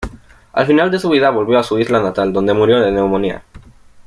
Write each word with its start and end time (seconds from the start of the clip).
Al 0.53 0.65
final 0.65 0.89
de 0.89 0.97
su 0.97 1.09
vida, 1.11 1.29
volvió 1.29 1.59
a 1.59 1.63
su 1.63 1.77
isla 1.77 2.01
natal, 2.01 2.33
donde 2.33 2.55
murió 2.55 2.79
de 2.81 2.91
neumonía. 2.91 3.43